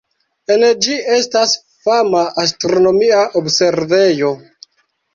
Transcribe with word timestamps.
En 0.53 0.63
ĝi 0.85 0.95
estas 1.17 1.53
fama 1.85 2.25
astronomia 2.47 3.23
observejo. 3.45 4.37